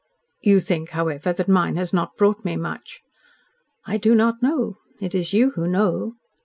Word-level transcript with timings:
"You 0.41 0.59
think, 0.59 0.89
however, 0.97 1.31
that 1.31 1.47
mine 1.47 1.75
has 1.75 1.93
not 1.93 2.17
brought 2.17 2.43
me 2.43 2.55
much?" 2.55 3.01
"I 3.85 3.97
do 3.97 4.15
not 4.15 4.41
know. 4.41 4.77
It 4.99 5.13
is 5.13 5.31
you 5.31 5.51
who 5.51 5.67
know." 5.67 6.15